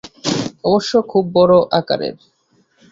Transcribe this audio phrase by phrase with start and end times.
[0.63, 2.15] অবশ্যই খুব বড় আকারের।